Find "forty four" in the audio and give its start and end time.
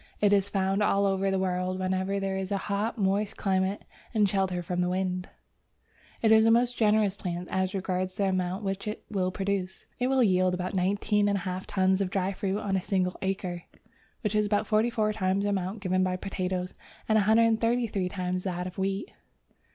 14.65-15.13